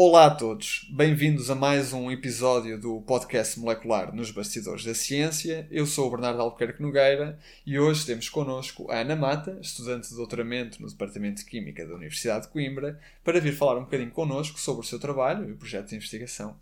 Olá 0.00 0.26
a 0.26 0.30
todos, 0.32 0.86
bem-vindos 0.92 1.50
a 1.50 1.56
mais 1.56 1.92
um 1.92 2.08
episódio 2.08 2.80
do 2.80 3.00
podcast 3.00 3.58
molecular 3.58 4.14
nos 4.14 4.30
Bastidores 4.30 4.84
da 4.84 4.94
Ciência. 4.94 5.66
Eu 5.72 5.86
sou 5.86 6.06
o 6.06 6.10
Bernardo 6.12 6.40
Albuquerque 6.40 6.80
Nogueira 6.80 7.36
e 7.66 7.80
hoje 7.80 8.06
temos 8.06 8.28
connosco 8.28 8.88
a 8.92 9.00
Ana 9.00 9.16
Mata, 9.16 9.58
estudante 9.60 10.08
de 10.08 10.14
doutoramento 10.14 10.80
no 10.80 10.88
Departamento 10.88 11.38
de 11.38 11.46
Química 11.46 11.84
da 11.84 11.96
Universidade 11.96 12.46
de 12.46 12.52
Coimbra, 12.52 13.00
para 13.24 13.40
vir 13.40 13.56
falar 13.56 13.76
um 13.76 13.86
bocadinho 13.86 14.12
connosco 14.12 14.60
sobre 14.60 14.86
o 14.86 14.88
seu 14.88 15.00
trabalho 15.00 15.48
e 15.48 15.52
o 15.52 15.56
projeto 15.56 15.88
de 15.88 15.96
investigação. 15.96 16.56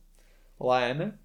Olá 0.59 0.87
Ana, 0.87 1.21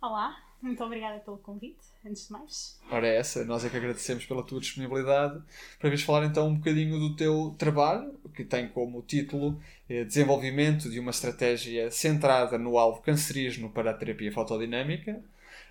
Olá, 0.00 0.40
muito 0.62 0.84
obrigada 0.84 1.18
pelo 1.18 1.38
convite, 1.38 1.84
antes 2.04 2.26
de 2.26 2.32
mais. 2.32 2.78
ora 2.90 3.06
é 3.06 3.16
essa, 3.16 3.44
nós 3.44 3.64
é 3.64 3.68
que 3.68 3.76
agradecemos 3.76 4.24
pela 4.24 4.42
tua 4.42 4.60
disponibilidade 4.60 5.40
para 5.78 5.90
vires 5.90 6.04
falar 6.04 6.24
então 6.26 6.48
um 6.48 6.54
bocadinho 6.56 6.98
do 6.98 7.14
teu 7.16 7.54
trabalho, 7.58 8.14
que 8.34 8.44
tem 8.44 8.68
como 8.68 9.02
título 9.02 9.60
eh, 9.88 10.04
Desenvolvimento 10.04 10.88
de 10.90 10.98
uma 10.98 11.10
estratégia 11.10 11.90
centrada 11.90 12.56
no 12.58 12.78
alvo 12.78 13.00
cancerígeno 13.02 13.70
para 13.70 13.90
a 13.90 13.94
terapia 13.94 14.32
fotodinâmica. 14.32 15.22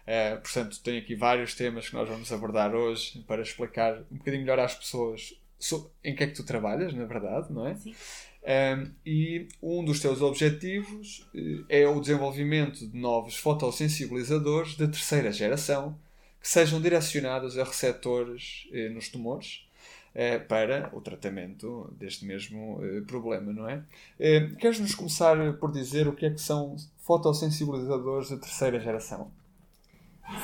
Eh, 0.05 0.35
portanto, 0.37 0.79
tem 0.81 0.97
aqui 0.97 1.15
vários 1.15 1.53
temas 1.55 1.87
que 1.89 1.95
nós 1.95 2.07
vamos 2.07 2.31
abordar 2.31 2.73
hoje 2.75 3.23
para 3.27 3.41
explicar 3.41 3.99
um 4.11 4.17
bocadinho 4.17 4.43
melhor 4.43 4.59
às 4.59 4.75
pessoas 4.75 5.33
so- 5.59 5.91
em 6.03 6.15
que 6.15 6.23
é 6.23 6.27
que 6.27 6.33
tu 6.35 6.43
trabalhas, 6.43 6.93
na 6.93 7.05
verdade, 7.05 7.51
não 7.51 7.67
é? 7.67 7.75
Sim. 7.75 7.93
Um, 8.41 8.91
e 9.05 9.47
um 9.61 9.83
dos 9.83 9.99
teus 9.99 10.21
objetivos 10.21 11.27
eh, 11.35 11.81
é 11.81 11.87
o 11.87 11.99
desenvolvimento 11.99 12.87
de 12.87 12.97
novos 12.97 13.35
fotossensibilizadores 13.37 14.75
de 14.77 14.87
terceira 14.87 15.31
geração 15.31 15.97
que 16.39 16.47
sejam 16.47 16.81
direcionados 16.81 17.57
a 17.57 17.63
receptores 17.63 18.67
eh, 18.71 18.89
nos 18.89 19.09
tumores 19.09 19.67
eh, 20.13 20.39
para 20.39 20.89
o 20.93 21.01
tratamento 21.01 21.93
deste 21.97 22.25
mesmo 22.25 22.79
eh, 22.83 23.01
problema, 23.01 23.53
não 23.53 23.69
é? 23.69 23.83
Eh, 24.19 24.49
Queres-nos 24.59 24.95
começar 24.95 25.53
por 25.53 25.71
dizer 25.71 26.07
o 26.07 26.13
que 26.13 26.25
é 26.25 26.29
que 26.31 26.41
são 26.41 26.75
fotossensibilizadores 26.97 28.29
de 28.29 28.37
terceira 28.37 28.79
geração? 28.79 29.31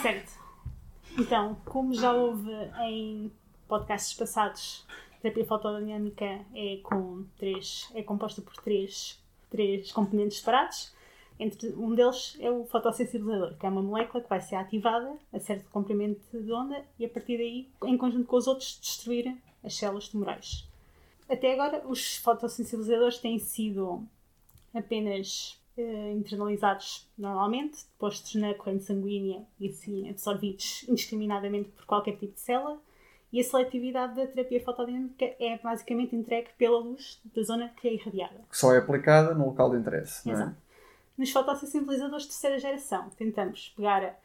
Certo. 0.02 0.32
Então, 1.18 1.56
como 1.66 1.94
já 1.94 2.14
houve 2.14 2.52
em 2.84 3.32
podcasts 3.68 4.14
passados, 4.14 4.86
a 5.18 5.22
terapia 5.22 5.46
fotodinâmica 5.46 6.26
é, 6.54 6.80
com 6.84 7.26
três, 7.38 7.90
é 7.96 8.04
composta 8.04 8.42
por 8.42 8.56
três, 8.58 9.20
três 9.50 9.92
componentes 9.92 10.40
separados. 10.40 10.94
Entre 11.40 11.70
um 11.74 11.94
deles 11.94 12.38
é 12.40 12.50
o 12.50 12.66
fotossensibilizador, 12.66 13.58
que 13.58 13.66
é 13.66 13.70
uma 13.70 13.82
molécula 13.82 14.24
que 14.24 14.30
vai 14.30 14.40
ser 14.40 14.56
ativada 14.56 15.14
a 15.34 15.40
certo 15.40 15.70
comprimento 15.70 16.22
de 16.42 16.52
onda 16.52 16.84
e 16.98 17.06
a 17.06 17.10
partir 17.10 17.38
daí, 17.38 17.70
em 17.84 17.98
conjunto 17.98 18.26
com 18.26 18.38
os 18.38 18.48
outros, 18.48 18.80
destruir 18.82 19.36
as 19.64 19.76
células 19.76 20.08
tumorais. 20.08 20.68
Até 21.28 21.54
agora, 21.54 21.86
os 21.88 22.18
fotossensibilizadores 22.18 23.18
têm 23.18 23.40
sido 23.40 24.04
apenas 24.74 25.60
eh, 25.78 26.12
internalizados 26.14 27.10
normalmente, 27.18 27.80
postos 27.98 28.36
na 28.36 28.54
corrente 28.54 28.86
sanguínea 28.86 29.44
e 29.60 29.70
assim 29.70 30.10
absorvidos 30.10 30.86
indiscriminadamente 30.88 31.70
por 31.70 31.86
qualquer 31.86 32.18
tipo 32.18 32.34
de 32.34 32.40
célula. 32.40 32.80
E 33.34 33.42
a 33.42 33.44
seletividade 33.44 34.16
da 34.16 34.26
terapia 34.26 34.64
fotodinâmica 34.64 35.26
é 35.38 35.58
basicamente 35.58 36.16
entregue 36.16 36.48
pela 36.58 36.80
luz 36.80 37.20
da 37.36 37.42
zona 37.42 37.70
que 37.76 37.88
é 37.90 37.94
irradiada. 37.94 38.46
Que 38.50 38.58
só 38.58 38.72
é 38.74 38.78
aplicada 38.78 39.34
no 39.34 39.48
local 39.48 39.72
de 39.72 39.78
interesse, 39.78 40.26
não 40.26 40.34
é? 40.34 40.38
Exato. 40.38 40.65
Nos 41.18 41.32
fotossensibilizadores 41.32 42.24
de 42.24 42.30
terceira 42.30 42.60
geração, 42.60 43.10
tentamos 43.12 43.74
pegar 43.76 44.20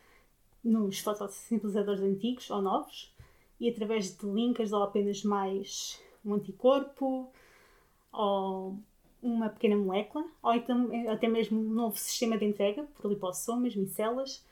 nos 0.62 0.98
fotossensibilizadores 0.98 2.02
antigos 2.02 2.50
ou 2.50 2.60
novos 2.60 3.14
e 3.60 3.68
através 3.68 4.16
de 4.16 4.26
linkers 4.26 4.72
ou 4.72 4.82
apenas 4.82 5.22
mais 5.22 6.00
um 6.24 6.34
anticorpo 6.34 7.30
ou 8.12 8.76
uma 9.22 9.48
pequena 9.50 9.76
molécula 9.76 10.24
ou 10.42 10.54
então 10.54 10.90
até 11.10 11.28
mesmo 11.28 11.60
um 11.60 11.70
novo 11.70 11.96
sistema 11.96 12.36
de 12.36 12.44
entrega 12.44 12.82
por 12.96 13.08
lipossomas, 13.08 13.76
micelas, 13.76 14.44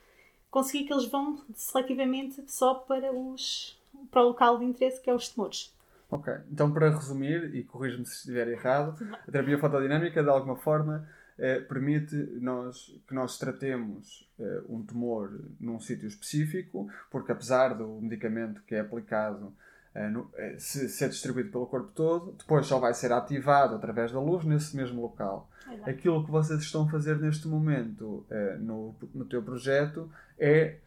conseguir 0.49 0.85
que 0.85 0.93
eles 0.93 1.05
vão 1.05 1.43
seletivamente 1.53 2.41
só 2.47 2.73
para, 2.73 3.11
os, 3.11 3.77
para 4.09 4.23
o 4.23 4.29
local 4.29 4.57
de 4.59 4.65
interesse 4.65 5.01
que 5.01 5.09
é 5.09 5.13
os 5.13 5.27
tumores. 5.29 5.75
Ok, 6.09 6.33
então 6.51 6.71
para 6.71 6.89
resumir, 6.89 7.53
e 7.53 7.63
corrijo-me 7.63 8.05
se 8.05 8.15
estiver 8.15 8.47
errado, 8.47 8.95
a 9.27 9.31
terapia 9.31 9.59
fotodinâmica 9.59 10.23
de 10.23 10.29
alguma 10.29 10.55
forma 10.55 11.07
eh, 11.39 11.59
permite 11.61 12.15
nós, 12.41 12.93
que 13.07 13.13
nós 13.13 13.37
tratemos 13.39 14.29
eh, 14.39 14.61
um 14.69 14.83
tumor 14.83 15.31
num 15.59 15.79
sítio 15.79 16.07
específico, 16.07 16.87
porque 17.09 17.31
apesar 17.31 17.69
do 17.73 17.87
medicamento 18.01 18.61
que 18.67 18.75
é 18.75 18.81
aplicado 18.81 19.53
eh, 19.95 20.09
no- 20.09 20.29
se, 20.57 20.87
ser 20.89 21.09
distribuído 21.09 21.49
pelo 21.49 21.65
corpo 21.65 21.91
todo, 21.93 22.33
depois 22.33 22.65
só 22.67 22.77
vai 22.79 22.93
ser 22.93 23.11
ativado 23.11 23.75
através 23.75 24.11
da 24.11 24.19
luz 24.19 24.43
nesse 24.45 24.75
mesmo 24.75 25.01
local. 25.01 25.49
Exato. 25.71 25.89
Aquilo 25.89 26.25
que 26.25 26.31
vocês 26.31 26.59
estão 26.61 26.83
a 26.83 26.89
fazer 26.91 27.17
neste 27.17 27.47
momento 27.47 28.25
no, 28.59 28.95
no 29.13 29.25
teu 29.25 29.41
projeto 29.43 30.09
é 30.37 30.77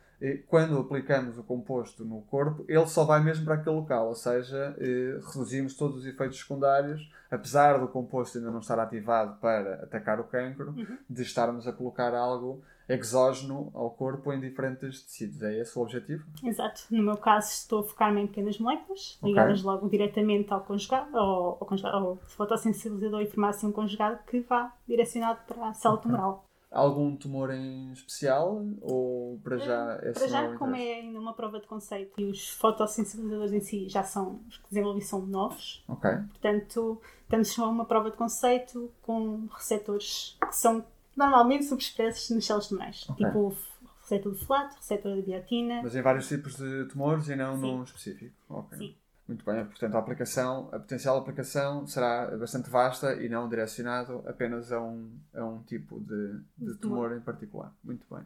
quando 0.49 0.79
aplicamos 0.79 1.37
o 1.37 1.43
composto 1.43 2.05
no 2.05 2.23
corpo, 2.23 2.65
ele 2.69 2.87
só 2.87 3.05
vai 3.05 3.23
mesmo 3.23 3.45
para 3.45 3.55
aquele 3.55 3.75
local, 3.75 4.09
ou 4.09 4.15
seja, 4.15 4.77
eh, 4.79 5.19
reduzimos 5.33 5.75
todos 5.75 5.99
os 5.99 6.07
efeitos 6.07 6.39
secundários, 6.39 7.11
apesar 7.31 7.79
do 7.79 7.89
composto 7.89 8.39
ainda 8.39 8.51
não 8.51 8.61
estar 8.61 8.79
ativado 8.79 9.41
para 9.41 9.83
atacar 9.83 10.21
o 10.21 10.25
cancro, 10.25 10.75
de 11.09 11.23
estarmos 11.23 11.67
a 11.67 11.73
colocar 11.73 12.15
algo 12.15 12.63
exógeno 12.89 13.71
ao 13.75 13.91
corpo 13.91 14.33
em 14.33 14.41
diferentes 14.41 15.03
tecidos. 15.03 15.43
É 15.43 15.61
esse 15.61 15.79
o 15.79 15.83
objetivo? 15.83 16.25
Exato. 16.45 16.83
No 16.91 17.03
meu 17.03 17.17
caso, 17.17 17.51
estou 17.51 17.81
a 17.81 17.85
focar-me 17.85 18.23
em 18.23 18.27
pequenas 18.27 18.59
moléculas, 18.59 19.19
ligadas 19.23 19.63
logo 19.63 19.89
diretamente 19.89 20.53
ao 20.53 20.61
conjugado, 20.61 21.17
ao, 21.17 21.59
ao, 21.61 21.67
conjugado, 21.67 21.97
ao 21.97 22.17
fotossensibilizador 22.27 23.23
e 23.23 23.27
farmácia 23.27 23.71
conjugado 23.73 24.19
que 24.27 24.41
vá 24.41 24.73
direcionado 24.87 25.41
para 25.47 25.69
a 25.69 25.75
célula 25.75 26.01
tumoral. 26.01 26.52
Algum 26.73 27.15
tumor 27.17 27.51
em 27.53 27.93
especial 27.93 28.65
ou 28.81 29.39
para 29.45 29.59
já 29.59 29.99
é 30.03 30.13
Para 30.13 30.27
já, 30.27 30.49
o 30.49 30.59
como 30.59 30.75
é 30.75 30.95
ainda 31.01 31.21
uma 31.21 31.35
prova 31.35 31.61
de 31.61 31.67
conceito 31.67 32.19
e 32.19 32.25
os 32.25 32.49
fotossensibilizadores 32.49 33.53
em 33.53 33.61
si 33.61 33.89
já 33.91 34.03
são, 34.03 34.41
os 34.49 34.57
que 34.57 34.69
desenvolvi 34.71 35.03
são 35.03 35.21
novos, 35.27 35.85
Ok. 35.87 36.11
portanto, 36.31 37.01
estamos 37.25 37.49
só 37.49 37.71
uma 37.71 37.85
prova 37.85 38.11
de 38.11 38.17
conceito 38.17 38.91
com 39.03 39.47
receptores 39.53 40.39
que 40.41 40.57
são 40.57 40.83
normalmente 41.15 41.67
subexpressos 41.67 42.31
nas 42.31 42.47
células 42.47 42.69
tumorais, 42.69 43.07
Ok. 43.11 43.27
tipo 43.27 43.39
o 43.39 43.57
receptor 44.01 44.33
de 44.35 44.45
folato, 44.45 44.77
receptor 44.77 45.15
de 45.17 45.23
biotina. 45.23 45.81
Mas 45.83 45.95
em 45.95 46.03
vários 46.03 46.27
tipos 46.27 46.57
de 46.57 46.87
tumores 46.87 47.29
e 47.29 47.37
não 47.37 47.55
Sim. 47.55 47.61
num 47.61 47.83
específico. 47.83 48.35
Ok. 48.49 48.79
Sim. 48.79 48.95
Muito 49.27 49.45
bem, 49.45 49.65
portanto 49.65 49.95
a 49.95 49.99
aplicação, 49.99 50.69
a 50.73 50.79
potencial 50.81 51.17
aplicação 51.17 51.87
será 51.87 52.37
bastante 52.37 52.69
vasta 52.69 53.15
e 53.15 53.29
não 53.29 53.49
direcionado 53.49 54.23
apenas 54.27 54.73
a 54.73 54.81
um, 54.81 55.17
a 55.35 55.45
um 55.45 55.63
tipo 55.63 56.01
de, 56.01 56.41
de 56.59 56.75
tumor 56.79 57.17
em 57.17 57.21
particular. 57.21 57.73
Muito 57.85 58.05
bem. 58.13 58.25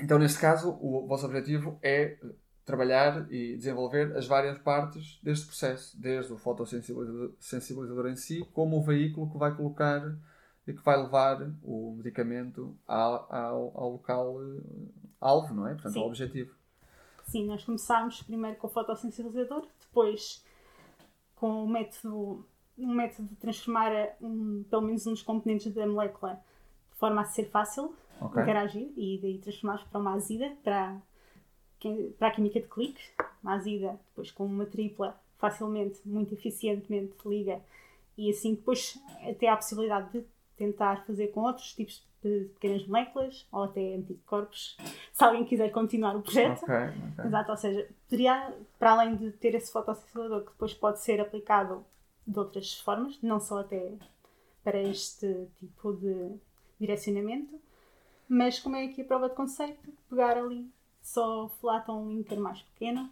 Então, 0.00 0.18
neste 0.18 0.38
caso, 0.38 0.76
o 0.80 1.06
vosso 1.06 1.24
objetivo 1.24 1.78
é 1.82 2.18
trabalhar 2.64 3.32
e 3.32 3.56
desenvolver 3.56 4.14
as 4.16 4.26
várias 4.26 4.58
partes 4.58 5.20
deste 5.22 5.46
processo, 5.46 5.98
desde 5.98 6.32
o 6.32 6.36
fotossensibilizador 6.36 7.32
sensibilizador 7.38 8.08
em 8.08 8.16
si, 8.16 8.44
como 8.52 8.76
o 8.76 8.82
veículo 8.82 9.30
que 9.30 9.38
vai 9.38 9.54
colocar 9.54 10.14
e 10.66 10.72
que 10.72 10.82
vai 10.82 11.00
levar 11.00 11.48
o 11.62 11.94
medicamento 11.96 12.76
ao, 12.86 13.32
ao, 13.32 13.72
ao 13.80 13.92
local 13.92 14.42
eh, 14.42 14.60
alvo, 15.20 15.54
não 15.54 15.68
é? 15.68 15.74
Portanto, 15.74 15.92
Sim. 15.92 16.00
ao 16.00 16.08
objetivo. 16.08 16.52
Sim, 17.26 17.46
nós 17.46 17.64
começámos 17.64 18.22
primeiro 18.22 18.56
com 18.56 18.66
o 18.66 18.70
fotossensibilizador, 18.70 19.66
depois 19.80 20.44
com 21.34 21.64
o 21.64 21.68
método, 21.68 22.46
um 22.78 22.94
método 22.94 23.28
de 23.28 23.34
transformar 23.36 23.90
um, 24.20 24.64
pelo 24.70 24.82
menos 24.82 25.06
um 25.06 25.10
dos 25.12 25.22
componentes 25.22 25.72
da 25.74 25.86
molécula 25.86 26.40
de 26.90 26.98
forma 26.98 27.20
a 27.20 27.24
ser 27.24 27.44
fácil 27.50 27.94
Ok. 28.20 28.40
interagir 28.40 28.90
e 28.96 29.18
daí 29.20 29.38
transformámos 29.38 29.82
para 29.84 30.00
uma 30.00 30.14
azida, 30.14 30.56
para, 30.62 30.96
para 32.18 32.28
a 32.28 32.30
química 32.30 32.60
de 32.60 32.68
clique. 32.68 33.02
Uma 33.42 33.54
azida, 33.54 34.00
depois 34.08 34.30
com 34.30 34.46
uma 34.46 34.64
tripla, 34.64 35.20
facilmente, 35.36 36.00
muito 36.06 36.32
eficientemente 36.32 37.16
liga 37.26 37.60
e 38.16 38.30
assim 38.30 38.54
depois 38.54 38.98
até 39.28 39.48
há 39.48 39.52
a 39.52 39.56
possibilidade 39.56 40.10
de 40.10 40.24
tentar 40.56 41.04
fazer 41.06 41.28
com 41.28 41.40
outros 41.40 41.72
tipos 41.74 42.02
de 42.22 42.46
pequenas 42.54 42.86
moléculas 42.86 43.46
ou 43.52 43.64
até 43.64 43.94
anticorpos, 43.94 44.76
se 45.12 45.24
alguém 45.24 45.44
quiser 45.44 45.70
continuar 45.70 46.16
o 46.16 46.22
projeto. 46.22 46.62
Ok, 46.64 46.74
ok. 46.74 47.24
Exato, 47.26 47.50
ou 47.50 47.56
seja, 47.56 47.88
poderia, 48.08 48.54
para 48.78 48.92
além 48.92 49.16
de 49.16 49.30
ter 49.32 49.54
esse 49.54 49.70
fotossensibilizador 49.72 50.44
que 50.44 50.50
depois 50.52 50.74
pode 50.74 51.00
ser 51.00 51.20
aplicado 51.20 51.84
de 52.26 52.38
outras 52.38 52.74
formas, 52.80 53.18
não 53.22 53.38
só 53.38 53.60
até 53.60 53.92
para 54.64 54.80
este 54.82 55.46
tipo 55.60 55.92
de 55.92 56.34
direcionamento, 56.80 57.60
Mas 58.28 58.58
como 58.58 58.74
é 58.76 58.84
aqui 58.86 59.02
a 59.02 59.04
prova 59.04 59.28
de 59.28 59.36
conceito, 59.36 59.88
pegar 60.10 60.36
ali 60.36 60.68
só 61.00 61.48
flata 61.60 61.92
um 61.92 62.08
linker 62.08 62.40
mais 62.40 62.60
pequeno. 62.62 63.08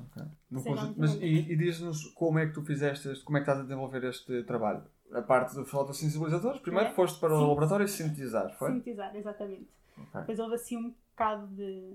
Ok. 0.00 0.22
No 0.50 0.60
Sim, 0.60 0.70
conjunto- 0.70 0.98
não, 0.98 1.06
mas, 1.08 1.14
e 1.20 1.52
e 1.52 1.56
diz-nos 1.56 2.06
como 2.14 2.38
é 2.38 2.46
que 2.46 2.54
tu 2.54 2.62
fizeste, 2.62 3.08
este, 3.10 3.22
como 3.24 3.36
é 3.36 3.40
que 3.40 3.44
estás 3.44 3.58
a 3.60 3.62
desenvolver 3.64 4.02
este 4.04 4.42
trabalho? 4.44 4.82
A 5.12 5.22
parte 5.22 5.54
dos 5.54 5.68
fotossensibilizadores, 5.70 6.60
primeiro 6.60 6.88
É. 6.90 6.92
foste 6.92 7.20
para 7.20 7.34
o 7.34 7.38
Sim. 7.40 7.48
laboratório 7.48 7.86
sintetizar, 7.88 8.52
foi? 8.58 8.72
Sintetizar, 8.72 9.14
exatamente. 9.14 9.68
Ok. 9.96 10.20
Depois 10.20 10.38
houve 10.40 10.54
assim 10.54 10.76
um 10.76 10.94
bocado 11.12 11.46
de. 11.48 11.92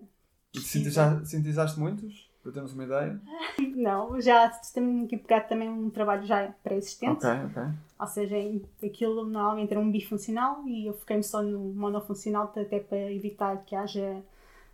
E 0.53 0.59
sintetiza- 0.59 1.23
sintetizaste 1.25 1.79
muitos? 1.79 2.29
Para 2.41 2.51
termos 2.53 2.73
uma 2.73 2.83
ideia? 2.85 3.21
Não, 3.75 4.19
já 4.21 4.49
temos 4.73 5.09
que 5.09 5.17
pegar 5.17 5.41
também 5.41 5.69
um 5.69 5.89
trabalho 5.89 6.25
já 6.25 6.47
pré-existente. 6.63 7.25
Ok, 7.25 7.29
ok. 7.45 7.63
Ou 7.99 8.07
seja, 8.07 8.35
aquilo 8.83 9.25
normalmente 9.25 9.71
era 9.71 9.79
um 9.79 9.91
bifuncional 9.91 10.65
e 10.65 10.87
eu 10.87 10.93
foquei-me 10.93 11.23
só 11.23 11.41
no 11.41 11.59
monofuncional 11.73 12.43
até 12.55 12.79
para 12.79 13.11
evitar 13.11 13.57
que 13.65 13.75
haja 13.75 14.23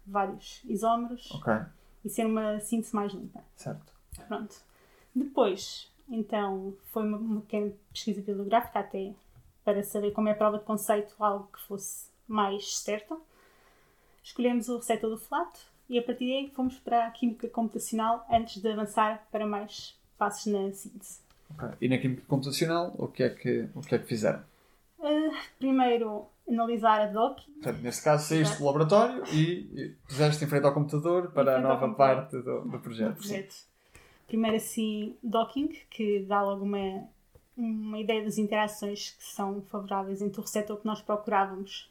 vários 0.06 0.62
isómeros 0.66 1.32
Ok, 1.32 1.52
e 2.04 2.10
ser 2.10 2.28
uma 2.28 2.60
síntese 2.60 2.96
mais 2.96 3.12
limpa. 3.12 3.44
certo. 3.56 3.92
Pronto. 4.28 4.56
Depois, 5.16 5.92
então, 6.10 6.74
foi 6.92 7.04
uma, 7.04 7.42
pequena 7.42 7.72
pesquisa 7.92 8.22
bibliográfica 8.22 8.80
até 8.80 9.14
para 9.64 9.84
saber 9.84 10.12
como 10.12 10.30
é 10.30 10.32
a 10.32 10.36
prova 10.36 10.60
de 10.60 10.64
conceito, 10.64 11.16
algo 11.20 11.50
que 11.52 11.62
fosse 11.62 12.08
mais 12.28 12.78
certo. 12.78 13.20
Escolhemos 14.24 14.70
o 14.70 14.78
receptor 14.78 15.10
do 15.10 15.18
flato 15.18 15.60
e 15.90 15.98
a 15.98 16.04
partir 16.04 16.26
daí 16.26 16.52
fomos 16.56 16.78
para 16.80 17.08
a 17.08 17.12
química 17.12 17.48
computacional 17.48 18.26
antes 18.30 18.62
de 18.62 18.72
avançar 18.72 19.28
para 19.32 19.46
mais 19.46 19.98
passos 20.18 20.52
na 20.52 20.72
síntese. 20.72 21.20
Ok. 21.52 21.70
E 21.82 21.90
na 21.90 21.98
química 21.98 22.24
computacional, 22.28 22.94
o 22.98 23.08
que 23.08 23.24
é 23.24 23.30
que, 23.30 23.68
o 23.76 23.82
que, 23.82 23.96
é 23.96 24.00
que 24.00 24.06
fizeram? 24.06 24.44
Ah, 25.00 25.44
primeiro, 25.60 26.26
analisar 26.48 27.02
a 27.02 27.08
doc. 27.08 27.40
Portanto, 27.42 27.82
neste 27.82 28.04
caso, 28.04 28.28
saíste 28.28 28.58
do 28.58 28.66
laboratório 28.66 29.24
e 29.34 29.94
puseste 30.08 30.44
em 30.44 30.48
frente 30.48 30.66
ao 30.66 30.74
computador 30.74 31.32
para 31.32 31.58
a 31.58 31.62
nova 31.62 31.92
parte 31.94 32.38
do, 32.38 32.62
do 32.62 32.80
projeto. 32.80 33.16
do 33.16 33.16
projeto. 33.16 33.75
Primeiro, 34.28 34.58
assim, 34.58 35.16
docking, 35.22 35.68
que 35.90 36.20
dá 36.22 36.42
logo 36.42 36.64
uma, 36.64 37.08
uma 37.56 38.00
ideia 38.00 38.24
das 38.24 38.38
interações 38.38 39.12
que 39.12 39.24
são 39.24 39.62
favoráveis 39.64 40.22
entre 40.22 40.40
o 40.40 40.44
receptor 40.44 40.78
que 40.78 40.86
nós 40.86 41.02
procurávamos 41.02 41.90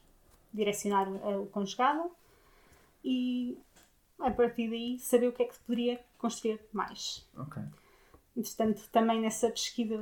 direcionar 0.52 1.08
o 1.08 1.46
conjugado 1.46 2.10
e, 3.04 3.58
a 4.18 4.30
partir 4.30 4.68
daí, 4.68 4.98
saber 4.98 5.28
o 5.28 5.32
que 5.32 5.42
é 5.42 5.46
que 5.46 5.54
se 5.54 5.60
poderia 5.60 6.00
construir 6.18 6.60
mais. 6.72 7.26
Ok. 7.36 7.62
Entretanto, 8.36 8.82
também 8.90 9.20
nessa 9.20 9.48
pesquisa 9.48 9.96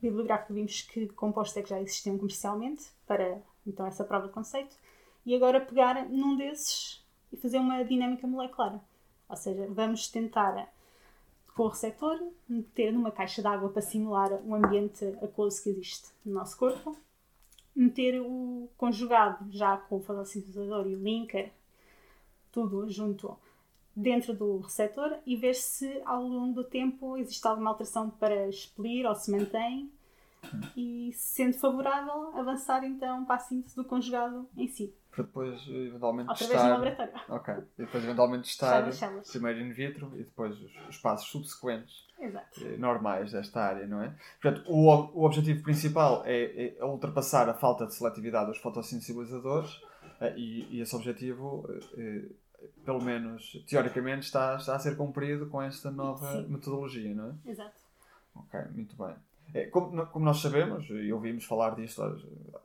bibliográfica 0.00 0.54
vimos 0.54 0.82
que 0.82 1.08
compostos 1.08 1.56
é 1.58 1.62
que 1.62 1.68
já 1.68 1.80
existiam 1.80 2.16
comercialmente 2.16 2.86
para 3.06 3.38
então 3.66 3.86
essa 3.86 4.02
prova 4.04 4.28
de 4.28 4.32
conceito 4.32 4.74
e 5.26 5.34
agora 5.34 5.60
pegar 5.60 6.08
num 6.08 6.36
desses 6.36 7.04
e 7.32 7.36
fazer 7.36 7.58
uma 7.58 7.84
dinâmica 7.84 8.26
molecular. 8.26 8.80
Ou 9.28 9.36
seja, 9.36 9.66
vamos 9.68 10.08
tentar 10.08 10.72
o 11.64 11.68
receptor 11.68 12.20
meter 12.48 12.92
numa 12.92 13.10
caixa 13.10 13.40
de 13.40 13.48
água 13.48 13.70
para 13.70 13.82
simular 13.82 14.32
o 14.44 14.54
ambiente 14.54 15.04
aquoso 15.22 15.62
que 15.62 15.70
existe 15.70 16.08
no 16.24 16.34
nosso 16.34 16.56
corpo, 16.58 16.96
meter 17.74 18.20
o 18.20 18.68
conjugado 18.76 19.50
já 19.50 19.76
com 19.76 19.96
o 19.96 20.00
fotossintetizador 20.02 20.86
e 20.86 20.94
o 20.94 21.02
linker, 21.02 21.52
tudo 22.52 22.88
junto 22.90 23.36
dentro 23.94 24.34
do 24.34 24.58
receptor 24.58 25.18
e 25.24 25.36
ver 25.36 25.54
se 25.54 26.02
ao 26.04 26.22
longo 26.22 26.54
do 26.54 26.64
tempo 26.64 27.16
existe 27.16 27.46
alguma 27.46 27.70
alteração 27.70 28.10
para 28.10 28.48
expelir 28.48 29.06
ou 29.06 29.14
se 29.14 29.30
mantém. 29.30 29.90
E 30.76 31.12
sendo 31.14 31.58
favorável 31.58 32.36
avançar 32.36 32.84
então 32.84 33.24
para 33.24 33.36
a 33.36 33.40
síntese 33.40 33.74
do 33.74 33.84
conjugado 33.84 34.48
em 34.56 34.68
si, 34.68 34.94
Para 35.16 35.24
depois, 35.24 35.66
eventualmente, 35.66 36.30
através 36.30 36.48
do 36.50 36.52
testar. 36.52 36.68
laboratório. 36.68 37.12
Ok. 37.30 37.54
E 37.54 37.82
depois, 37.82 38.04
eventualmente, 38.04 38.42
Testar 38.58 39.22
primeiro 39.32 39.60
in 39.60 39.72
vitro 39.72 40.12
e 40.14 40.18
depois 40.24 40.54
os, 40.60 40.70
os 40.90 40.98
passos 40.98 41.28
subsequentes. 41.28 42.04
Exato. 42.18 42.64
eh, 42.64 42.76
normais 42.78 43.32
desta 43.32 43.60
área, 43.62 43.86
não 43.86 44.02
é? 44.02 44.14
Portanto, 44.40 44.64
o, 44.70 44.88
o 45.20 45.24
objetivo 45.26 45.62
principal 45.62 46.22
é, 46.24 46.76
é 46.78 46.84
ultrapassar 46.84 47.46
a 47.48 47.54
falta 47.54 47.86
de 47.86 47.94
seletividade 47.94 48.46
dos 48.46 48.58
fotossensibilizadores 48.58 49.82
eh, 50.20 50.34
e, 50.36 50.76
e 50.76 50.80
esse 50.80 50.94
objetivo, 50.96 51.68
eh, 51.96 52.28
eh, 52.62 52.68
pelo 52.86 53.02
menos 53.02 53.62
teoricamente, 53.68 54.24
está, 54.26 54.56
está 54.56 54.76
a 54.76 54.78
ser 54.78 54.96
cumprido 54.96 55.46
com 55.48 55.60
esta 55.62 55.90
nova 55.90 56.32
Sim. 56.42 56.48
metodologia, 56.48 57.14
não 57.14 57.30
é? 57.44 57.50
Exato. 57.50 57.74
Ok, 58.34 58.60
muito 58.74 58.96
bem. 58.96 59.14
Eh, 59.54 59.66
Como, 59.66 59.90
no- 59.94 60.06
como 60.06 60.24
nós 60.24 60.40
sabemos, 60.40 60.86
e 60.90 61.12
ouvimos 61.12 61.44
falar 61.44 61.74
disto, 61.74 62.02
eh, 62.02 62.58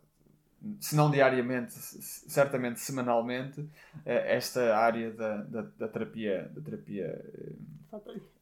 se 0.79 0.95
não 0.95 1.09
diariamente, 1.09 1.73
certamente 1.73 2.79
semanalmente, 2.79 3.67
eh, 4.05 4.35
esta 4.35 4.77
área 4.77 5.11
da, 5.11 5.37
da, 5.37 5.61
da 5.77 5.87
terapia, 5.87 6.49
da 6.53 6.61
terapia 6.61 7.05
eh, 7.33 7.51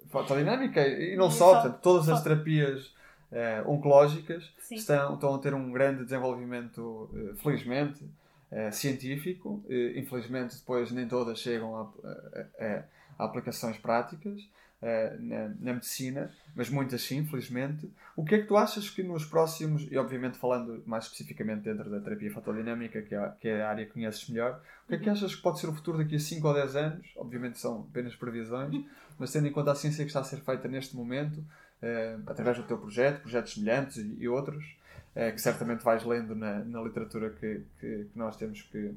fotodinâmica 0.10 0.86
e 0.88 1.16
não 1.16 1.30
só, 1.32 1.54
portanto, 1.62 1.80
todas 1.82 2.10
as 2.10 2.22
terapias 2.24 2.94
eh, 3.32 3.64
oncológicas 3.66 4.52
Sim. 4.60 4.76
estão, 4.76 5.14
estão 5.16 5.36
a 5.36 5.40
ter 5.40 5.54
um 5.54 5.72
grande 5.72 6.04
desenvolvimento, 6.04 7.10
eh, 7.14 7.36
felizmente, 7.42 8.04
eh, 8.52 8.72
científico. 8.72 9.64
Infelizmente, 9.96 10.56
depois 10.58 10.92
nem 10.92 11.08
todas 11.08 11.40
chegam 11.40 11.76
a, 11.76 11.82
a- 11.82 12.66
a- 12.66 12.84
a 13.20 13.26
aplicações 13.26 13.78
práticas 13.78 14.42
eh, 14.82 15.18
na, 15.20 15.50
na 15.60 15.74
medicina, 15.74 16.32
mas 16.56 16.70
muitas 16.70 17.02
sim, 17.02 17.26
felizmente. 17.26 17.92
O 18.16 18.24
que 18.24 18.36
é 18.36 18.38
que 18.40 18.48
tu 18.48 18.56
achas 18.56 18.90
que 18.90 19.04
nos 19.04 19.26
próximos, 19.26 19.86
e 19.92 19.98
obviamente 19.98 20.38
falando 20.38 20.82
mais 20.86 21.04
especificamente 21.04 21.64
dentro 21.64 21.90
da 21.90 22.00
terapia 22.00 22.32
fotodinâmica, 22.32 23.02
que 23.02 23.14
é, 23.14 23.34
que 23.42 23.48
é 23.50 23.62
a 23.62 23.70
área 23.70 23.86
que 23.86 23.92
conheces 23.92 24.30
melhor, 24.30 24.62
o 24.86 24.88
que 24.88 24.96
é 24.96 24.98
que 24.98 25.10
achas 25.10 25.36
que 25.36 25.42
pode 25.42 25.60
ser 25.60 25.68
o 25.68 25.74
futuro 25.74 25.98
daqui 25.98 26.16
a 26.16 26.20
5 26.20 26.48
ou 26.48 26.54
10 26.54 26.76
anos? 26.78 27.08
Obviamente 27.18 27.60
são 27.60 27.88
apenas 27.90 28.16
previsões, 28.16 28.86
mas 29.20 29.34
tendo 29.34 29.48
em 29.48 29.52
conta 29.52 29.74
a 29.74 29.76
ciência 29.76 30.06
que 30.06 30.10
está 30.10 30.22
a 30.22 30.24
ser 30.24 30.40
feita 30.40 30.70
neste 30.70 30.96
momento, 30.96 31.44
eh, 31.82 32.18
através 32.26 32.56
do 32.56 32.64
teu 32.64 32.78
projeto, 32.78 33.22
projetos 33.22 33.56
semelhantes 33.56 33.98
e, 33.98 34.16
e 34.18 34.30
outros, 34.30 34.78
eh, 35.14 35.34
que 35.34 35.42
certamente 35.42 35.84
vais 35.84 36.06
lendo 36.06 36.34
na, 36.34 36.64
na 36.64 36.82
literatura 36.82 37.32
que, 37.32 37.66
que, 37.82 38.06
que 38.06 38.18
nós 38.18 38.38
temos 38.38 38.62
que, 38.62 38.96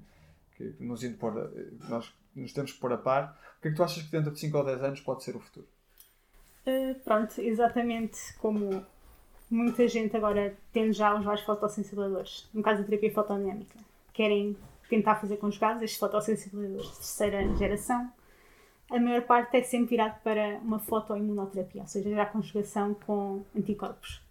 que 0.56 0.76
nos 0.78 1.02
impor, 1.02 1.52
nós 1.88 2.14
nos 2.34 2.52
temos 2.52 2.72
que 2.72 2.80
pôr 2.80 2.92
a 2.92 2.98
par, 2.98 3.38
o 3.58 3.62
que 3.62 3.68
é 3.68 3.70
que 3.70 3.76
tu 3.76 3.82
achas 3.82 4.02
que 4.02 4.10
dentro 4.10 4.30
de 4.30 4.38
5 4.38 4.56
ou 4.56 4.64
10 4.64 4.82
anos 4.82 5.00
pode 5.00 5.22
ser 5.22 5.36
o 5.36 5.40
futuro? 5.40 5.66
Uh, 6.66 6.94
pronto, 7.00 7.40
exatamente 7.40 8.18
como 8.38 8.84
muita 9.50 9.86
gente 9.86 10.16
agora 10.16 10.56
tendo 10.72 10.92
já 10.92 11.14
os 11.14 11.24
vários 11.24 11.44
fotossensibiladores, 11.44 12.48
no 12.54 12.62
caso 12.62 12.80
da 12.80 12.88
terapia 12.88 13.12
fotodinâmica, 13.12 13.78
querem 14.12 14.56
tentar 14.88 15.16
fazer 15.16 15.36
conjugados, 15.36 15.82
estes 15.82 15.98
fotossensibiladores 15.98 16.86
de 16.86 16.96
terceira 16.96 17.56
geração, 17.56 18.12
a 18.90 19.00
maior 19.00 19.22
parte 19.22 19.56
é 19.56 19.62
sempre 19.62 19.90
virado 19.90 20.20
para 20.22 20.58
uma 20.58 20.78
fotoimunoterapia, 20.78 21.82
ou 21.82 21.88
seja, 21.88 22.10
já 22.10 22.22
a 22.24 22.26
conjugação 22.26 22.94
com 22.94 23.42
anticorpos. 23.56 24.22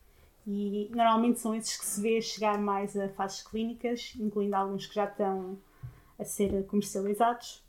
E 0.45 0.89
normalmente 0.93 1.39
são 1.39 1.53
esses 1.55 1.77
que 1.77 1.85
se 1.85 2.01
vê 2.01 2.21
chegar 2.21 2.59
mais 2.59 2.95
a 2.95 3.09
fases 3.09 3.41
clínicas, 3.41 4.13
incluindo 4.19 4.55
alguns 4.55 4.85
que 4.85 4.95
já 4.95 5.05
estão 5.05 5.57
a 6.19 6.23
ser 6.23 6.65
comercializados, 6.67 7.63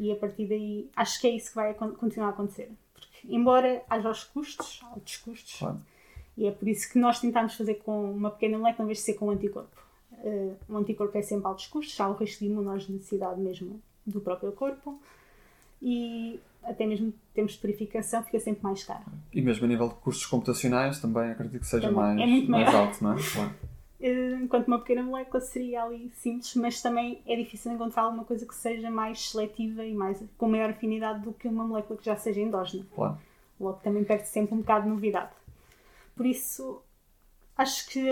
e 0.00 0.10
a 0.10 0.16
partir 0.16 0.46
daí 0.46 0.88
acho 0.96 1.20
que 1.20 1.26
é 1.26 1.30
isso 1.30 1.50
que 1.50 1.56
vai 1.56 1.74
continuar 1.74 2.28
a 2.28 2.30
acontecer. 2.30 2.70
Porque, 2.94 3.28
embora 3.28 3.82
haja 3.88 4.10
os 4.10 4.24
custos, 4.24 4.80
altos 4.90 5.16
custos, 5.18 5.58
Claro. 5.58 5.78
e 6.36 6.46
é 6.46 6.50
por 6.50 6.66
isso 6.66 6.90
que 6.90 6.98
nós 6.98 7.20
tentámos 7.20 7.54
fazer 7.54 7.74
com 7.74 8.10
uma 8.10 8.30
pequena 8.30 8.56
molécula 8.58 8.84
em 8.84 8.88
vez 8.88 8.98
de 8.98 9.04
ser 9.04 9.14
com 9.14 9.26
um 9.26 9.30
anticorpo. 9.30 9.78
Uh, 10.24 10.56
um 10.68 10.76
anticorpo 10.78 11.16
é 11.16 11.22
sempre 11.22 11.46
altos 11.46 11.66
custos, 11.66 11.98
há 12.00 12.08
o 12.08 12.14
risco 12.14 12.40
de 12.44 12.50
imunogenicidade 12.50 13.40
mesmo 13.40 13.80
do 14.06 14.20
próprio 14.20 14.52
corpo 14.52 14.98
e 15.82 16.40
até 16.62 16.86
mesmo 16.86 17.12
termos 17.34 17.52
de 17.52 17.58
purificação 17.58 18.22
fica 18.22 18.38
sempre 18.40 18.62
mais 18.62 18.84
caro. 18.84 19.04
E 19.32 19.40
mesmo 19.40 19.64
a 19.64 19.68
nível 19.68 19.88
de 19.88 19.94
custos 19.96 20.26
computacionais 20.26 21.00
também 21.00 21.30
acredito 21.30 21.60
que 21.60 21.66
seja 21.66 21.88
Também. 21.88 22.16
mais, 22.16 22.44
É 22.44 22.48
mais 22.48 22.74
alto, 22.74 23.02
não 23.04 23.12
é? 23.14 23.16
Claro. 23.32 23.54
Uh, 24.00 24.42
enquanto 24.42 24.66
uma 24.66 24.78
pequena 24.78 25.02
molécula 25.02 25.42
seria 25.42 25.84
ali 25.84 26.10
simples, 26.14 26.54
mas 26.54 26.80
também 26.80 27.20
é 27.26 27.36
difícil 27.36 27.72
encontrar 27.72 28.04
alguma 28.04 28.24
coisa 28.24 28.46
que 28.46 28.54
seja 28.54 28.90
mais 28.90 29.30
seletiva 29.30 29.84
e 29.84 29.94
mais, 29.94 30.24
com 30.38 30.48
maior 30.48 30.70
afinidade 30.70 31.20
do 31.20 31.34
que 31.34 31.46
uma 31.46 31.64
molécula 31.64 31.98
que 31.98 32.06
já 32.06 32.16
seja 32.16 32.40
endógena. 32.40 32.86
claro. 32.94 33.18
Logo 33.60 33.78
também 33.80 34.02
perde 34.02 34.26
sempre 34.26 34.54
um 34.54 34.60
bocado 34.60 34.84
de 34.84 34.88
novidade. 34.88 35.32
Por 36.16 36.24
isso, 36.24 36.82
acho 37.56 37.90
que 37.90 38.02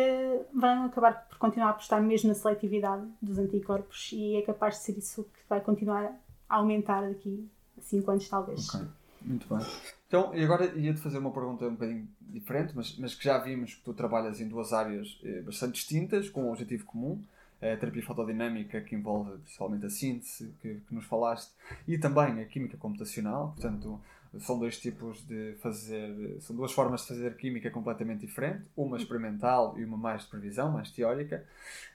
vão 0.53 0.85
acabar 0.85 1.27
por 1.27 1.39
continuar 1.39 1.69
a 1.69 1.71
apostar 1.71 2.03
mesmo 2.03 2.29
na 2.29 2.35
seletividade 2.35 3.07
dos 3.23 3.39
anticorpos 3.39 4.11
e 4.13 4.37
é 4.37 4.43
capaz 4.43 4.75
de 4.75 4.81
ser 4.83 4.99
isso 4.99 5.25
que 5.25 5.41
vai 5.49 5.63
continuar 5.63 6.13
a 6.49 6.57
aumentar 6.57 7.01
daqui 7.01 7.49
a 7.79 7.81
5 7.81 8.11
anos, 8.11 8.29
talvez. 8.29 8.75
Ok, 8.75 8.87
muito 9.23 9.49
bem. 9.49 9.67
Então, 10.09 10.35
e 10.35 10.43
agora 10.43 10.65
ia-te 10.75 11.01
fazer 11.01 11.19
uma 11.19 11.31
pergunta 11.31 11.67
um 11.67 11.73
bocadinho 11.73 12.09
diferente, 12.19 12.73
mas, 12.75 12.97
mas 12.97 13.15
que 13.15 13.23
já 13.23 13.39
vimos 13.39 13.75
que 13.75 13.83
tu 13.83 13.93
trabalhas 13.93 14.41
em 14.41 14.49
duas 14.49 14.73
áreas 14.73 15.21
eh, 15.23 15.43
bastante 15.43 15.75
distintas, 15.75 16.31
com 16.31 16.45
um 16.45 16.51
objetivo 16.51 16.87
comum, 16.87 17.23
a 17.61 17.77
terapia 17.77 18.03
fotodinâmica, 18.03 18.81
que 18.81 18.95
envolve 18.95 19.33
principalmente 19.39 19.85
a 19.85 19.91
síntese, 19.91 20.55
que, 20.63 20.77
que 20.77 20.95
nos 20.95 21.05
falaste, 21.05 21.53
e 21.87 21.99
também 21.99 22.41
a 22.41 22.45
química 22.47 22.79
computacional, 22.79 23.53
portanto, 23.53 24.01
são 24.39 24.59
dois 24.59 24.79
tipos 24.79 25.27
de 25.27 25.55
fazer, 25.61 26.37
são 26.41 26.57
duas 26.57 26.73
formas 26.73 27.03
de 27.03 27.09
fazer 27.09 27.37
química 27.37 27.71
completamente 27.71 28.21
diferente, 28.21 28.67
uma 28.75 28.97
experimental 28.97 29.79
e 29.79 29.85
uma 29.85 29.97
mais 29.97 30.23
de 30.23 30.29
previsão, 30.29 30.71
mais 30.71 30.91
teórica. 30.91 31.45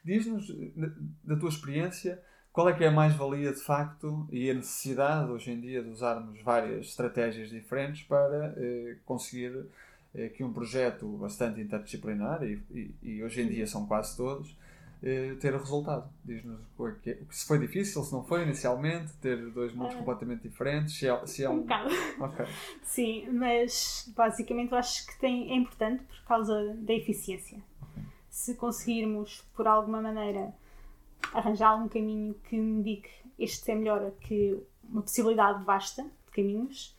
Diz-nos, 0.03 0.49
eh, 0.51 0.91
da 1.23 1.35
tua 1.35 1.49
experiência, 1.49 2.21
qual 2.53 2.69
é 2.69 2.73
que 2.73 2.83
é 2.83 2.87
a 2.87 2.91
mais-valia 2.91 3.51
de 3.51 3.59
facto 3.59 4.27
e 4.31 4.49
a 4.49 4.53
necessidade 4.53 5.29
hoje 5.31 5.51
em 5.51 5.59
dia 5.59 5.81
de 5.83 5.89
usarmos 5.89 6.39
várias 6.43 6.85
estratégias 6.87 7.49
diferentes 7.49 8.03
para 8.03 8.53
eh, 8.55 8.95
conseguir 9.05 9.65
eh, 10.15 10.29
que 10.29 10.43
um 10.43 10.53
projeto 10.53 11.07
bastante 11.17 11.59
interdisciplinar, 11.59 12.43
e, 12.43 12.61
e, 12.71 12.95
e 13.01 13.23
hoje 13.23 13.41
em 13.41 13.47
dia 13.47 13.65
são 13.65 13.87
quase 13.87 14.15
todos, 14.15 14.55
eh, 15.01 15.35
ter 15.41 15.51
resultado. 15.53 16.07
Diz-nos 16.23 16.59
o 16.77 16.91
que 17.01 17.09
é- 17.09 17.17
se 17.31 17.47
foi 17.47 17.57
difícil, 17.57 18.03
se 18.03 18.13
não 18.13 18.23
foi 18.23 18.43
inicialmente, 18.43 19.11
ter 19.19 19.35
dois 19.49 19.73
mundos 19.73 19.95
Ah. 19.95 19.97
completamente 19.97 20.47
diferentes, 20.47 20.93
se 20.95 21.07
é, 21.07 21.25
se 21.25 21.43
é 21.43 21.49
Um 21.49 21.53
um. 21.53 21.61
bocado. 21.61 21.89
Ok. 22.21 22.45
Sim, 22.83 23.29
mas 23.31 24.13
basicamente 24.15 24.71
eu 24.71 24.77
acho 24.77 25.07
que 25.07 25.19
tem, 25.19 25.51
é 25.51 25.55
importante 25.55 26.03
por 26.03 26.23
causa 26.27 26.75
da 26.77 26.93
eficiência. 26.93 27.57
Se 28.29 28.53
conseguirmos, 28.55 29.43
por 29.55 29.67
alguma 29.67 29.99
maneira, 30.01 30.53
arranjar 31.31 31.69
algum 31.69 31.87
caminho 31.87 32.35
que 32.43 32.55
me 32.57 32.79
indique 32.79 33.09
este 33.37 33.71
é 33.71 33.75
melhor 33.75 34.11
que 34.21 34.57
uma 34.83 35.01
possibilidade 35.01 35.63
vasta 35.63 36.03
de 36.03 36.31
caminhos, 36.31 36.95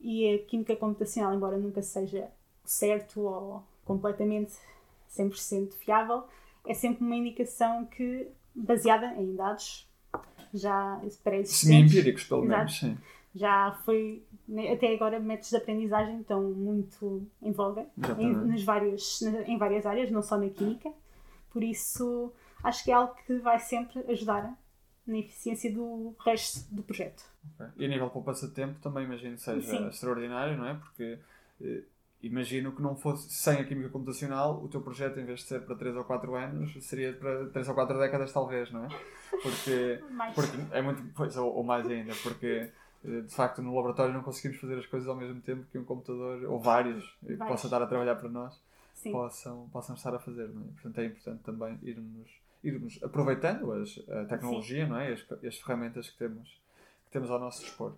e 0.00 0.34
a 0.34 0.38
química 0.46 0.76
computacional, 0.76 1.34
embora 1.34 1.56
nunca 1.56 1.82
seja 1.82 2.28
certo 2.64 3.20
ou 3.20 3.62
completamente 3.84 4.52
100% 5.16 5.72
fiável, 5.72 6.24
é 6.66 6.74
sempre 6.74 7.04
uma 7.04 7.16
indicação 7.16 7.86
que, 7.86 8.28
baseada 8.54 9.14
em 9.14 9.34
dados 9.34 9.88
já. 10.52 11.00
Semi-empíricos, 11.44 12.24
pelo 12.24 12.44
menos, 12.44 12.78
sim. 12.78 12.96
já 13.34 13.78
foi 13.84 14.22
né, 14.46 14.72
até 14.72 14.92
agora 14.94 15.18
métodos 15.18 15.50
de 15.50 15.56
aprendizagem 15.56 16.20
estão 16.20 16.42
muito 16.42 17.26
em 17.42 17.52
voga 17.52 17.86
em, 18.18 18.32
nas 18.32 18.62
várias, 18.62 19.22
em 19.46 19.56
várias 19.56 19.86
áreas, 19.86 20.10
não 20.10 20.22
só 20.22 20.36
na 20.36 20.48
química. 20.48 20.92
Por 21.50 21.62
isso 21.62 22.32
acho 22.66 22.84
que 22.84 22.90
é 22.90 22.94
algo 22.94 23.14
que 23.26 23.38
vai 23.38 23.58
sempre 23.58 24.00
ajudar 24.10 24.56
na 25.06 25.18
eficiência 25.18 25.72
do 25.72 26.14
resto 26.24 26.74
do 26.74 26.82
projeto. 26.82 27.24
Ok. 27.54 27.66
E 27.76 27.84
a 27.84 27.88
nível 27.88 28.06
de 28.06 28.12
poupança 28.12 28.48
de 28.48 28.54
tempo 28.54 28.78
também 28.80 29.04
imagino 29.04 29.36
que 29.36 29.42
seja 29.42 29.60
Sim. 29.60 29.88
extraordinário, 29.88 30.56
não 30.58 30.66
é? 30.66 30.74
Porque 30.74 31.18
eh, 31.60 31.82
imagino 32.22 32.72
que 32.72 32.82
não 32.82 32.96
fosse 32.96 33.32
sem 33.32 33.58
a 33.58 33.64
química 33.64 33.88
computacional, 33.88 34.62
o 34.62 34.68
teu 34.68 34.80
projeto, 34.80 35.20
em 35.20 35.24
vez 35.24 35.40
de 35.40 35.46
ser 35.46 35.62
para 35.62 35.76
3 35.76 35.96
ou 35.96 36.04
4 36.04 36.34
anos, 36.34 36.84
seria 36.84 37.12
para 37.12 37.46
3 37.50 37.68
ou 37.68 37.74
4 37.74 37.98
décadas, 37.98 38.32
talvez, 38.32 38.70
não 38.72 38.84
é? 38.84 38.88
Porque, 39.42 40.02
porque 40.34 40.56
é 40.72 40.82
muito. 40.82 41.02
Pois, 41.14 41.36
ou, 41.36 41.54
ou 41.54 41.62
mais 41.62 41.86
ainda, 41.86 42.12
porque 42.22 42.72
eh, 43.04 43.20
de 43.20 43.32
facto 43.32 43.62
no 43.62 43.74
laboratório 43.76 44.12
não 44.12 44.22
conseguimos 44.22 44.60
fazer 44.60 44.76
as 44.78 44.86
coisas 44.86 45.08
ao 45.08 45.14
mesmo 45.14 45.40
tempo 45.40 45.64
que 45.70 45.78
um 45.78 45.84
computador, 45.84 46.44
ou 46.50 46.58
vários, 46.58 47.16
que 47.24 47.36
possa 47.36 47.68
estar 47.68 47.80
a 47.80 47.86
trabalhar 47.86 48.16
para 48.16 48.28
nós, 48.28 48.60
Sim, 48.92 49.12
possam, 49.12 49.68
possam 49.68 49.94
estar 49.94 50.14
a 50.14 50.18
fazer, 50.18 50.48
não 50.48 50.62
é? 50.62 50.64
Portanto 50.72 50.98
é 50.98 51.06
importante 51.06 51.42
também 51.44 51.78
irmos, 51.82 52.28
irmos 52.68 52.98
aproveitando 53.02 53.72
as, 53.72 53.98
a 54.08 54.24
tecnologia, 54.24 54.86
não 54.86 54.98
é? 54.98 55.12
As, 55.12 55.24
as 55.44 55.58
ferramentas 55.58 56.08
que 56.10 56.18
temos, 56.18 56.48
que 57.06 57.12
temos 57.12 57.30
ao 57.30 57.38
nosso 57.38 57.62
dispor. 57.62 57.94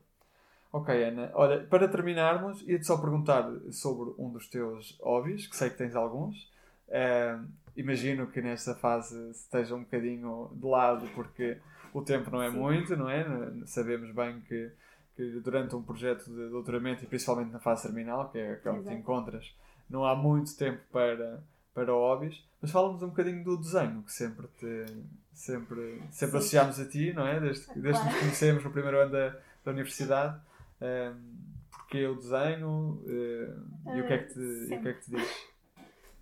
Ok, 0.70 1.02
Ana. 1.02 1.30
Olha, 1.34 1.64
para 1.64 1.88
terminarmos, 1.88 2.62
ia-te 2.68 2.86
só 2.86 2.98
perguntar 2.98 3.50
sobre 3.70 4.12
um 4.18 4.30
dos 4.30 4.48
teus 4.48 4.98
hobbies, 5.00 5.46
que 5.46 5.56
sei 5.56 5.70
que 5.70 5.78
tens 5.78 5.96
alguns. 5.96 6.50
Eh, 6.88 7.38
imagino 7.76 8.26
que 8.26 8.42
nesta 8.42 8.74
fase 8.74 9.30
esteja 9.30 9.74
um 9.74 9.80
bocadinho 9.80 10.50
de 10.52 10.66
lado, 10.66 11.08
porque 11.14 11.58
o 11.94 12.02
tempo 12.02 12.30
não 12.30 12.42
é 12.42 12.50
Sim. 12.50 12.58
muito, 12.58 12.96
não 12.96 13.08
é? 13.08 13.24
Sabemos 13.64 14.10
bem 14.14 14.40
que, 14.42 14.70
que 15.16 15.40
durante 15.40 15.74
um 15.74 15.82
projeto 15.82 16.24
de 16.26 16.48
doutoramento, 16.50 17.02
e 17.02 17.06
principalmente 17.06 17.50
na 17.50 17.60
fase 17.60 17.84
terminal, 17.84 18.28
que 18.30 18.38
é 18.38 18.52
aquela 18.52 18.78
que 18.78 18.88
te 18.88 18.94
encontras, 18.94 19.54
não 19.88 20.04
há 20.04 20.14
muito 20.14 20.54
tempo 20.56 20.80
para, 20.92 21.42
para 21.72 21.92
hobbies. 21.92 22.46
Mas 22.60 22.70
fala-nos 22.70 23.02
um 23.02 23.08
bocadinho 23.08 23.44
do 23.44 23.56
desenho, 23.56 24.02
que 24.02 24.12
sempre 24.12 24.46
te 24.58 24.86
sempre, 25.32 26.02
sempre 26.10 26.32
Sim. 26.32 26.36
associámos 26.38 26.80
a 26.80 26.84
ti, 26.86 27.12
não 27.12 27.26
é? 27.26 27.38
Desde, 27.38 27.66
que- 27.72 27.78
desde 27.78 28.00
que 28.02 28.06
nos 28.10 28.18
conhecemos 28.20 28.64
no 28.64 28.70
primeiro 28.72 28.98
ano 28.98 29.12
da, 29.12 29.28
da 29.64 29.70
universidade. 29.70 30.40
Um, 30.80 31.38
porque 31.70 32.06
o 32.06 32.16
desenho 32.16 33.02
eh, 33.06 33.96
e 33.96 34.00
o 34.00 34.06
que 34.06 34.12
é 34.12 34.18
que 34.18 34.34
te, 34.34 34.40
e 34.40 34.76
o 34.76 34.82
que 34.82 34.88
é 34.88 34.92
que 34.92 35.00
te 35.04 35.10
diz? 35.12 35.46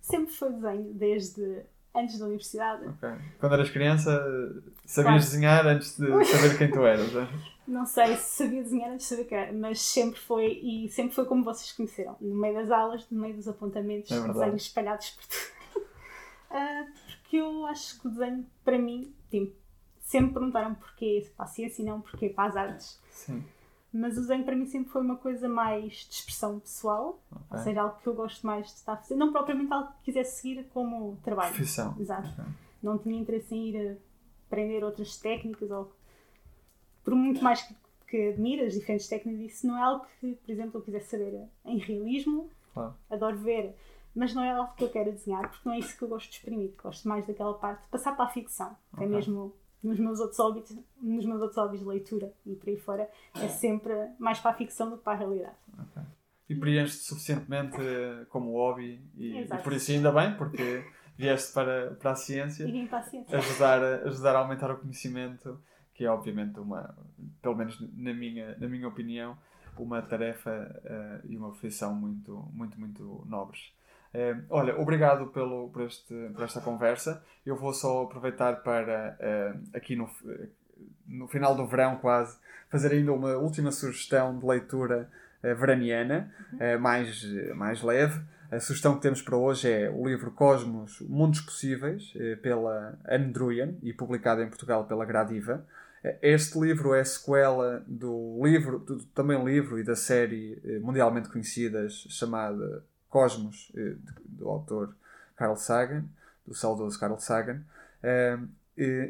sempre 0.01 0.33
foi 0.33 0.51
desenho, 0.53 0.93
desde 0.93 1.63
antes 1.93 2.17
da 2.19 2.25
universidade. 2.25 2.85
Ok. 2.87 3.09
Quando 3.39 3.53
eras 3.53 3.69
criança, 3.69 4.11
sabias 4.85 5.03
Claro. 5.03 5.19
desenhar 5.19 5.67
antes 5.67 5.97
de 5.97 6.07
saber 6.25 6.57
quem 6.57 6.71
tu 6.71 6.85
eras, 6.85 7.11
não 7.11 7.21
é? 7.23 7.29
Não 7.67 7.85
sei 7.85 8.15
se 8.15 8.37
sabia 8.43 8.63
desenhar 8.63 8.91
antes 8.91 9.09
de 9.09 9.15
saber 9.15 9.25
que 9.25 9.35
era, 9.35 9.51
mas 9.51 9.81
sempre 9.81 10.17
foi, 10.19 10.53
e 10.63 10.87
sempre 10.89 11.13
foi 11.13 11.25
como 11.25 11.43
vocês 11.43 11.71
conheceram, 11.73 12.15
no 12.21 12.35
meio 12.35 12.53
das 12.55 12.71
aulas, 12.71 13.05
no 13.11 13.19
meio 13.19 13.35
dos 13.35 13.47
apontamentos, 13.47 14.09
É 14.11 14.27
desenhos 14.27 14.61
espalhados 14.63 15.09
por 15.09 15.25
tudo. 15.25 15.56
Ah, 16.49 16.85
porque 17.05 17.37
eu 17.37 17.65
acho 17.67 17.99
que 17.99 18.07
o 18.07 18.11
desenho, 18.11 18.45
para 18.63 18.77
mim, 18.77 19.13
tipo, 19.29 19.55
sempre 19.99 20.33
perguntaram 20.33 20.75
porquê 20.75 21.29
para 21.35 21.45
a 21.45 21.47
ciência 21.47 21.81
e 21.81 21.85
não 21.85 22.01
porquê 22.01 22.29
para 22.29 22.49
as 22.49 22.55
artes. 22.57 23.01
Sim. 23.11 23.43
Mas 23.93 24.17
o 24.17 24.21
desenho 24.21 24.43
para 24.43 24.55
mim 24.55 24.65
sempre 24.65 24.91
foi 24.91 25.01
uma 25.01 25.15
coisa 25.17 25.47
mais 25.49 25.93
de 25.93 26.13
expressão 26.15 26.59
pessoal, 26.59 27.19
ou 27.31 27.37
Ok. 27.49 27.59
seja, 27.59 27.81
algo 27.81 27.99
que 28.01 28.07
eu 28.07 28.13
gosto 28.13 28.45
mais 28.45 28.67
de 28.67 28.73
estar 28.73 28.93
a 28.93 28.97
fazer, 28.97 29.15
não 29.15 29.31
propriamente 29.31 29.73
algo 29.73 29.91
que 29.93 30.03
quisesse 30.05 30.41
seguir 30.41 30.63
como 30.73 31.17
trabalho. 31.23 31.53
Profissão. 31.55 31.95
Exato. 31.99 32.29
Ok. 32.29 32.43
Não 32.83 32.97
tinha 32.97 33.19
interesse 33.19 33.53
em 33.55 33.69
ir 33.69 33.97
aprender 34.47 34.83
outras 34.83 35.17
técnicas 35.17 35.69
ou 35.71 35.91
por 37.03 37.15
muito 37.15 37.41
mais 37.43 37.61
que, 37.63 37.75
que 38.07 38.29
admire 38.29 38.61
as 38.65 38.73
diferentes 38.73 39.07
técnicas, 39.07 39.41
isso 39.53 39.67
não 39.67 39.77
é 39.77 39.81
algo 39.81 40.05
que, 40.19 40.33
por 40.35 40.51
exemplo, 40.51 40.79
eu 40.79 40.83
quisesse 40.83 41.09
saber 41.09 41.47
em 41.65 41.77
realismo, 41.77 42.49
Claro. 42.73 42.93
adoro 43.09 43.37
ver, 43.37 43.75
mas 44.17 44.33
não 44.33 44.43
é 44.43 44.51
algo 44.51 44.73
que 44.75 44.83
eu 44.83 44.89
quero 44.89 45.11
desenhar, 45.11 45.49
porque 45.49 45.67
não 45.69 45.75
é 45.75 45.79
isso 45.79 45.97
que 45.97 46.03
eu 46.03 46.07
gosto 46.07 46.29
de 46.29 46.35
exprimir. 46.37 46.73
Gosto 46.81 47.07
mais 47.07 47.25
daquela 47.25 47.53
parte 47.53 47.83
de 47.83 47.89
passar 47.89 48.15
para 48.15 48.25
a 48.25 48.29
ficção, 48.29 48.75
até 48.91 49.05
Ok. 49.05 49.07
mesmo 49.15 49.55
nos 49.83 49.99
meus 49.99 50.19
outros 50.19 50.39
hobbies, 50.39 50.75
nos 51.01 51.25
meus 51.25 51.39
outros 51.39 51.57
hobbies 51.57 51.79
de 51.81 51.85
leitura 51.87 52.33
e 52.45 52.55
por 52.55 52.67
aí 52.69 52.77
fora, 52.77 53.09
é 53.35 53.47
sempre 53.47 53.93
mais 54.19 54.39
para 54.39 54.51
a 54.51 54.53
ficção 54.55 54.89
do 54.89 54.97
que 54.97 55.03
para 55.03 55.13
a 55.13 55.15
realidade. 55.17 55.55
ok. 55.77 56.01
E 56.49 56.55
preenches-te 56.55 57.03
suficientemente 57.05 57.75
eh, 57.79 58.25
como 58.29 58.53
hobby 58.53 59.01
e, 59.15 59.41
e 59.41 59.47
por 59.63 59.73
isso 59.73 59.91
ainda 59.91 60.11
bem, 60.11 60.35
porque 60.35 60.83
vieste 61.17 61.53
para, 61.53 61.91
para 61.95 62.11
a 62.11 62.15
ciência. 62.15 62.63
E 62.63 62.71
vim 62.71 62.87
para 62.87 62.99
a 62.99 63.03
ciência. 63.03 63.37
ajudar, 63.37 63.83
ajudar 64.07 64.35
a 64.35 64.39
aumentar 64.39 64.71
o 64.71 64.77
conhecimento, 64.77 65.61
que 65.93 66.05
é 66.05 66.09
obviamente 66.09 66.59
uma, 66.59 66.97
pelo 67.41 67.55
menos 67.55 67.77
na 67.95 68.13
minha, 68.13 68.57
na 68.57 68.67
minha 68.67 68.87
opinião, 68.87 69.37
uma 69.77 70.01
tarefa 70.01 70.51
eh, 70.85 71.21
e 71.25 71.37
uma 71.37 71.49
profissão 71.49 71.93
muito, 71.93 72.49
muito, 72.53 72.79
muito 72.79 73.23
nobres. 73.27 73.71
Eh, 74.13 74.35
olha, 74.49 74.77
obrigado 74.79 75.27
pelo, 75.27 75.69
por, 75.69 75.83
este, 75.83 76.13
por 76.33 76.43
esta 76.43 76.61
conversa. 76.61 77.23
Eu 77.45 77.55
vou 77.55 77.73
só 77.73 78.03
aproveitar 78.03 78.57
para, 78.63 79.15
eh, 79.19 79.53
aqui 79.73 79.95
no, 79.95 80.09
no 81.07 81.27
final 81.27 81.55
do 81.55 81.65
verão 81.65 81.97
quase, 81.97 82.37
fazer 82.69 82.91
ainda 82.91 83.13
uma 83.13 83.37
última 83.37 83.71
sugestão 83.71 84.37
de 84.37 84.45
leitura 84.45 85.09
eh, 85.43 85.53
veraniana, 85.53 86.33
eh, 86.59 86.77
mais, 86.77 87.23
mais 87.55 87.81
leve. 87.81 88.19
A 88.49 88.59
sugestão 88.61 88.95
que 88.95 89.01
temos 89.01 89.21
para 89.21 89.35
hoje 89.35 89.69
é 89.69 89.89
o 89.89 90.07
livro 90.07 90.31
Cosmos, 90.31 91.01
Mundos 91.01 91.41
Possíveis, 91.41 92.13
eh, 92.15 92.35
pela 92.37 92.97
Anne 93.07 93.31
Druyan 93.33 93.75
e 93.83 93.91
publicado 93.93 94.41
em 94.41 94.47
Portugal 94.47 94.85
pela 94.85 95.05
Gradiva. 95.05 95.65
Eh, 96.03 96.17
Este 96.21 96.57
livro 96.59 96.93
é 96.93 97.03
sequela 97.03 97.83
do 97.87 98.39
livro, 98.43 98.79
do, 98.79 99.03
também 99.07 99.43
livro 99.43 99.77
e 99.79 99.83
da 99.83 99.95
série 99.95 100.61
eh, 100.63 100.79
mundialmente 100.79 101.29
conhecidas 101.29 102.05
chamada 102.09 102.83
Cosmos, 103.09 103.71
eh, 103.75 103.95
do 104.25 104.49
autor 104.49 104.95
Carl 105.35 105.55
Sagan, 105.55 106.05
do 106.45 106.53
saudoso 106.53 106.99
Carl 106.99 107.17
Sagan. 107.19 107.61
Eh, 108.03 108.37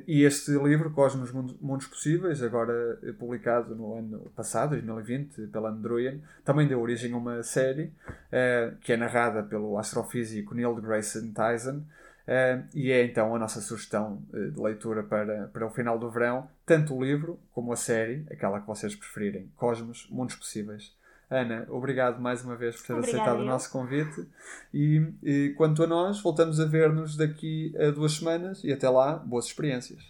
e 0.08 0.24
este 0.24 0.52
livro, 0.52 0.92
Cosmos 0.92 1.30
Mundos, 1.34 1.88
Possíveis, 1.88 2.42
agora 2.42 2.98
eh, 3.04 3.12
publicado 3.12 3.76
no 3.76 3.98
ano 3.98 4.20
passado, 4.34 4.70
2020, 4.70 5.48
pela 5.48 5.70
Androian, 5.70 6.20
também 6.46 6.66
deu 6.66 6.80
origem 6.80 7.12
a 7.12 7.18
uma 7.18 7.44
série 7.44 7.92
eh, 8.32 8.72
que 8.80 8.94
é 8.94 8.98
narrada 8.98 9.44
pelo 9.44 9.78
astrofísico 9.78 10.56
Neil 10.56 10.74
deGrasse 10.74 11.22
Tyson 11.34 11.84
eh, 12.26 12.64
e 12.74 12.92
é 12.94 13.04
então 13.04 13.36
a 13.36 13.40
nossa 13.40 13.60
sugestão 13.60 14.24
de 14.32 14.58
leitura 14.58 15.04
para, 15.04 15.48
para 15.48 15.68
o 15.68 15.70
final 15.70 16.00
do 16.00 16.10
verão, 16.10 16.50
tanto 16.66 16.96
o 16.96 17.04
livro 17.04 17.38
como 17.52 17.74
a 17.74 17.76
série, 17.76 18.26
aquela 18.32 18.62
que 18.62 18.68
vocês 18.68 18.96
preferirem, 18.96 19.52
Cosmos 19.58 20.08
Mundos 20.10 20.38
Possíveis. 20.38 20.96
Ana, 21.30 21.66
obrigado 21.70 22.22
mais 22.22 22.42
uma 22.44 22.56
vez 22.56 22.78
por 22.78 22.88
ter 22.88 22.94
Obrigada, 22.94 23.18
aceitado 23.22 23.40
o 23.40 23.42
eu. 23.42 23.46
nosso 23.48 23.70
convite 23.70 24.28
e, 24.74 25.06
e 25.22 25.54
quanto 25.58 25.84
a 25.84 25.88
nós, 25.88 26.22
voltamos 26.22 26.60
a 26.60 26.66
ver-nos 26.66 27.18
daqui 27.18 27.74
a 27.78 27.92
duas 27.92 28.14
semanas 28.14 28.64
e 28.64 28.72
até 28.72 28.90
lá, 28.90 29.16
boas 29.18 29.46
experiências. 29.46 30.02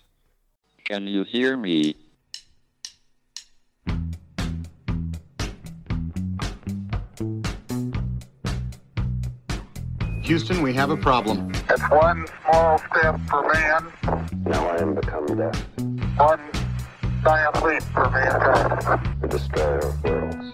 Can 0.86 1.02
you 1.10 1.24
hear 1.24 1.58
me? 1.58 1.96
Houston, 10.24 10.62
we 10.62 10.74
have 10.74 10.90
a 10.90 10.98
problem. 10.98 11.52
It's 11.70 11.82
one 11.90 12.26
small 12.44 12.78
step 12.80 13.20
for 13.30 13.48
man, 13.54 13.92
Now 14.44 14.68
I 14.68 14.82
am 14.82 14.94
become 14.96 15.26
death, 15.38 15.66
one 16.18 16.42
giant 17.24 17.64
leap 17.64 17.84
for 17.94 18.10
mankind. 18.10 19.22
the 19.22 19.28
destroyer 19.28 19.80
of 19.80 20.04
worlds. 20.04 20.54